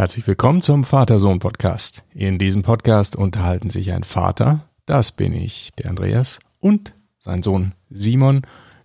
Herzlich 0.00 0.26
willkommen 0.26 0.62
zum 0.62 0.84
Vater-Sohn-Podcast. 0.84 2.04
In 2.14 2.38
diesem 2.38 2.62
Podcast 2.62 3.16
unterhalten 3.16 3.68
sich 3.68 3.92
ein 3.92 4.02
Vater, 4.02 4.66
das 4.86 5.12
bin 5.12 5.34
ich, 5.34 5.72
der 5.72 5.90
Andreas, 5.90 6.38
und 6.58 6.94
sein 7.18 7.42
Sohn 7.42 7.74
Simon 7.90 8.40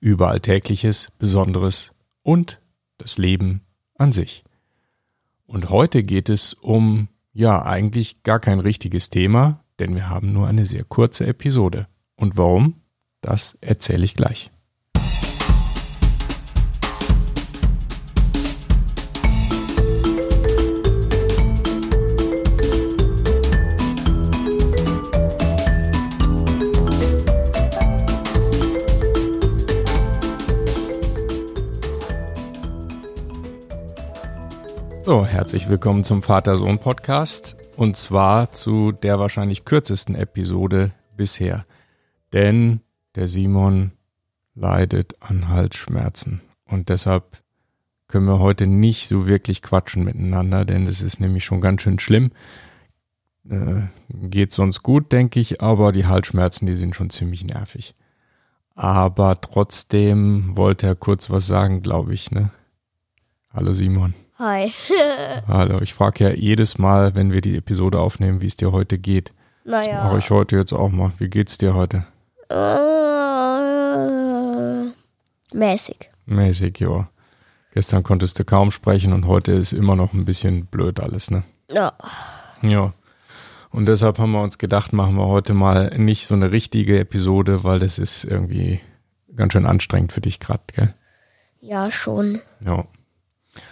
über 0.00 0.30
Alltägliches, 0.30 1.12
Besonderes 1.16 1.92
und 2.24 2.60
das 2.98 3.18
Leben 3.18 3.60
an 3.96 4.10
sich. 4.10 4.42
Und 5.46 5.70
heute 5.70 6.02
geht 6.02 6.28
es 6.28 6.54
um, 6.54 7.06
ja, 7.32 7.62
eigentlich 7.62 8.24
gar 8.24 8.40
kein 8.40 8.58
richtiges 8.58 9.08
Thema, 9.08 9.62
denn 9.78 9.94
wir 9.94 10.08
haben 10.08 10.32
nur 10.32 10.48
eine 10.48 10.66
sehr 10.66 10.82
kurze 10.82 11.24
Episode. 11.28 11.86
Und 12.16 12.36
warum? 12.36 12.82
Das 13.20 13.56
erzähle 13.60 14.04
ich 14.04 14.16
gleich. 14.16 14.50
So, 35.06 35.24
herzlich 35.24 35.68
willkommen 35.68 36.02
zum 36.02 36.20
Vater-Sohn-Podcast 36.24 37.54
und 37.76 37.96
zwar 37.96 38.52
zu 38.52 38.90
der 38.90 39.20
wahrscheinlich 39.20 39.64
kürzesten 39.64 40.16
Episode 40.16 40.90
bisher. 41.16 41.64
Denn 42.32 42.80
der 43.14 43.28
Simon 43.28 43.92
leidet 44.56 45.14
an 45.22 45.46
Halsschmerzen 45.46 46.40
und 46.64 46.88
deshalb 46.88 47.40
können 48.08 48.26
wir 48.26 48.40
heute 48.40 48.66
nicht 48.66 49.06
so 49.06 49.28
wirklich 49.28 49.62
quatschen 49.62 50.02
miteinander, 50.02 50.64
denn 50.64 50.88
es 50.88 51.02
ist 51.02 51.20
nämlich 51.20 51.44
schon 51.44 51.60
ganz 51.60 51.82
schön 51.82 52.00
schlimm. 52.00 52.32
Äh, 53.48 53.82
geht 54.08 54.50
sonst 54.50 54.82
gut, 54.82 55.12
denke 55.12 55.38
ich, 55.38 55.62
aber 55.62 55.92
die 55.92 56.06
Halsschmerzen, 56.06 56.66
die 56.66 56.74
sind 56.74 56.96
schon 56.96 57.10
ziemlich 57.10 57.44
nervig. 57.44 57.94
Aber 58.74 59.40
trotzdem 59.40 60.56
wollte 60.56 60.88
er 60.88 60.96
kurz 60.96 61.30
was 61.30 61.46
sagen, 61.46 61.80
glaube 61.80 62.12
ich, 62.12 62.32
ne? 62.32 62.50
Hallo 63.52 63.72
Simon. 63.72 64.12
Hi. 64.38 64.70
Hallo, 65.48 65.80
ich 65.80 65.94
frage 65.94 66.24
ja 66.24 66.30
jedes 66.30 66.76
Mal, 66.78 67.14
wenn 67.14 67.32
wir 67.32 67.40
die 67.40 67.56
Episode 67.56 67.98
aufnehmen, 67.98 68.40
wie 68.42 68.46
es 68.46 68.56
dir 68.56 68.70
heute 68.72 68.98
geht. 68.98 69.32
Das 69.64 69.86
Naja. 69.86 70.04
mache 70.04 70.18
ich 70.18 70.30
heute 70.30 70.56
jetzt 70.56 70.72
auch 70.74 70.90
mal. 70.90 71.12
Wie 71.18 71.28
geht's 71.30 71.56
dir 71.58 71.74
heute? 71.74 72.04
Äh, 72.50 73.56
mäßig. 75.56 76.10
Mäßig, 76.26 76.78
ja. 76.80 77.08
Gestern 77.72 78.02
konntest 78.02 78.38
du 78.38 78.44
kaum 78.44 78.70
sprechen 78.70 79.12
und 79.12 79.26
heute 79.26 79.52
ist 79.52 79.72
immer 79.72 79.96
noch 79.96 80.12
ein 80.12 80.24
bisschen 80.26 80.66
blöd 80.66 81.00
alles, 81.00 81.30
ne? 81.30 81.42
Ja. 81.70 81.94
Ja. 82.62 82.92
Und 83.70 83.86
deshalb 83.86 84.18
haben 84.18 84.32
wir 84.32 84.42
uns 84.42 84.58
gedacht, 84.58 84.92
machen 84.92 85.16
wir 85.16 85.26
heute 85.26 85.52
mal 85.54 85.92
nicht 85.98 86.26
so 86.26 86.34
eine 86.34 86.50
richtige 86.52 86.98
Episode, 86.98 87.64
weil 87.64 87.78
das 87.78 87.98
ist 87.98 88.24
irgendwie 88.24 88.80
ganz 89.34 89.52
schön 89.52 89.66
anstrengend 89.66 90.12
für 90.12 90.20
dich 90.20 90.40
gerade, 90.40 90.62
gell? 90.74 90.94
Ja, 91.60 91.90
schon. 91.90 92.40
Ja. 92.64 92.84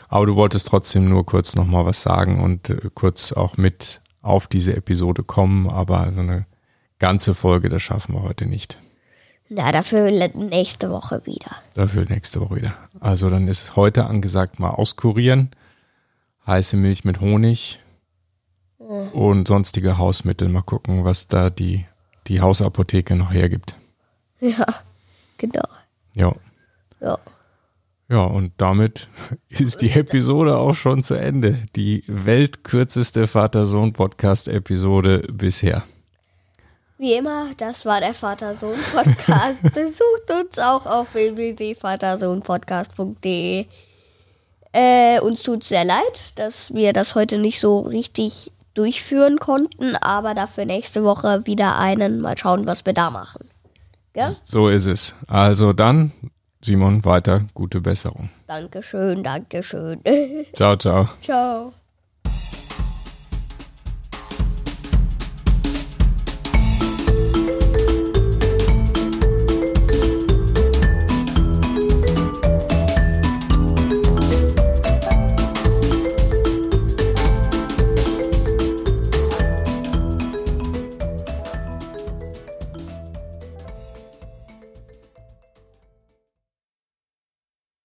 Aber 0.08 0.27
du 0.27 0.36
wolltest 0.36 0.68
trotzdem 0.68 1.08
nur 1.08 1.24
kurz 1.27 1.56
nochmal 1.56 1.86
was 1.86 2.02
sagen 2.02 2.40
und 2.42 2.70
äh, 2.70 2.90
kurz 2.94 3.32
auch 3.32 3.56
mit 3.56 4.00
auf 4.22 4.46
diese 4.46 4.74
Episode 4.74 5.22
kommen, 5.22 5.68
aber 5.68 6.10
so 6.12 6.22
eine 6.22 6.46
ganze 6.98 7.34
Folge, 7.34 7.68
das 7.68 7.82
schaffen 7.82 8.14
wir 8.14 8.22
heute 8.22 8.46
nicht. 8.46 8.78
Na, 9.50 9.70
dafür 9.72 10.10
nächste 10.10 10.91
Woche 10.91 11.26
wieder. 11.26 11.50
Dafür 11.74 12.06
nächste 12.08 12.41
Woche 12.41 12.56
wieder. 12.56 12.74
Also 13.00 13.28
dann 13.28 13.46
ist 13.46 13.76
heute 13.76 14.06
angesagt 14.06 14.58
mal 14.58 14.70
auskurieren, 14.70 15.50
heiße 16.46 16.76
Milch 16.76 17.04
mit 17.04 17.20
Honig 17.20 17.80
und 18.78 19.46
sonstige 19.46 19.98
Hausmittel. 19.98 20.48
Mal 20.48 20.62
gucken, 20.62 21.04
was 21.04 21.28
da 21.28 21.50
die, 21.50 21.86
die 22.26 22.41
Hausapotheke 22.41 23.16
noch 23.16 23.32
hergibt. 23.32 23.76
Ja, 24.41 24.66
genau. 25.38 25.69
Ja. 26.14 26.32
Ja. 27.00 27.19
Ja, 28.14 28.25
und 28.26 28.52
damit 28.58 29.08
ist 29.48 29.80
die 29.80 29.91
Episode 29.91 30.56
auch 30.56 30.76
schon 30.76 31.02
zu 31.02 31.14
Ende. 31.14 31.58
Die 31.75 32.04
weltkürzeste 32.06 33.26
Vater-Sohn-Podcast-Episode 33.26 35.26
bisher. 35.32 35.82
Wie 36.97 37.14
immer, 37.14 37.48
das 37.56 37.84
war 37.84 37.98
der 37.98 38.14
Vater-Sohn-Podcast. 38.14 39.62
Besucht 39.64 40.30
uns 40.30 40.60
auch 40.60 40.86
auf 40.86 41.12
www.vatersohnpodcast.de. 41.12 43.66
Äh, 44.70 45.19
uns 45.19 45.42
tut 45.42 45.64
sehr 45.64 45.84
leid, 45.84 46.34
dass 46.36 46.72
wir 46.72 46.92
das 46.92 47.16
heute 47.16 47.38
nicht 47.38 47.58
so 47.58 47.80
richtig 47.80 48.53
durchführen 48.74 49.41
konnten, 49.41 49.97
aber 49.97 50.34
dafür 50.34 50.66
nächste 50.66 51.03
Woche 51.03 51.44
wieder 51.47 51.80
einen. 51.80 52.20
Mal 52.20 52.38
schauen, 52.38 52.64
was 52.64 52.86
wir 52.86 52.92
da 52.92 53.10
machen. 53.10 53.48
Gell? 54.12 54.36
So 54.44 54.69
ist 54.69 54.86
es. 54.86 55.16
Also 55.26 55.72
dann, 55.72 56.12
Simon, 56.64 57.04
weiter 57.04 57.42
gute 57.52 57.80
Besserung. 57.80 58.30
Dankeschön, 58.47 59.22
Dankeschön. 59.22 60.00
Ciao, 60.54 60.76
ciao. 60.76 61.08
Ciao. 61.20 61.75